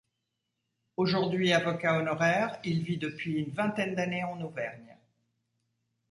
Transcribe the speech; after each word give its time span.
Aujourd'hui 0.97 1.53
avocat 1.53 1.99
honoraire, 1.99 2.59
il 2.63 2.81
vit 2.81 2.97
depuis 2.97 3.33
une 3.33 3.51
vingtaine 3.51 3.93
d'années 3.93 4.23
en 4.23 4.41
Auvergne. 4.41 4.97